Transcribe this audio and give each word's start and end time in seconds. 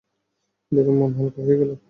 দেখে 0.71 0.91
মন 0.91 1.09
হালকা 1.17 1.39
হয়ে 1.45 1.59
গেলো। 1.59 1.73